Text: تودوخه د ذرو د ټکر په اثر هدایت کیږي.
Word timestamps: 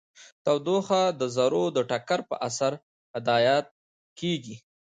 تودوخه 0.43 1.01
د 1.19 1.21
ذرو 1.35 1.65
د 1.75 1.77
ټکر 1.89 2.19
په 2.29 2.35
اثر 2.47 2.73
هدایت 3.15 3.65
کیږي. 4.19 4.55